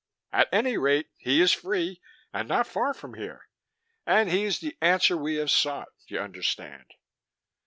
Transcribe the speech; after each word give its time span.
"At 0.33 0.49
any 0.51 0.77
rate, 0.79 1.09
he 1.17 1.39
is 1.41 1.51
free 1.51 2.01
and 2.33 2.47
not 2.47 2.65
far 2.65 2.95
from 2.95 3.13
here. 3.13 3.47
And 4.03 4.31
he 4.31 4.45
is 4.45 4.57
the 4.57 4.75
answer 4.81 5.15
we 5.15 5.35
have 5.35 5.51
sought, 5.51 5.89
you 6.07 6.19
understand." 6.19 6.87